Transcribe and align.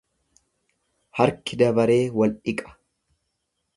Harki 1.19 1.59
dabaree 1.63 2.03
wal 2.17 2.33
dhiqa. 2.43 2.77